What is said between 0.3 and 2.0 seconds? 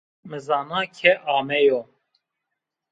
zana ke ameyo